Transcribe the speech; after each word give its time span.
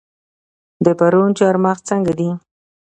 د 0.85 0.87
پروان 0.99 1.31
چارمغز 1.39 1.81
څنګه 1.89 2.11
دي؟ 2.19 2.29